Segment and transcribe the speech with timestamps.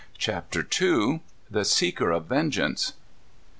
[0.17, 1.21] CHAPTER II.
[1.51, 2.93] THE SEEKER OF VENGEANCE.